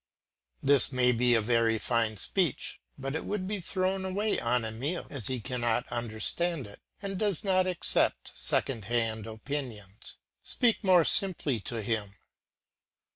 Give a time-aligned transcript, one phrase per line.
[0.63, 5.05] This may be a very fine speech, but it would be thrown away upon Emile,
[5.11, 10.17] as he cannot understand it, and he does not accept second hand opinions.
[10.41, 12.15] Speak more simply to him.